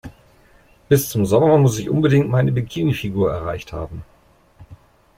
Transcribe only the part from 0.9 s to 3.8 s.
zum Sommer muss ich unbedingt meine Bikini-Figur erreicht